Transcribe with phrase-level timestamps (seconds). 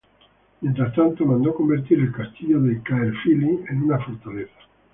[0.61, 4.51] Mientras tanto, mandó convertir el castillo de Caerphilly en una fortaleza.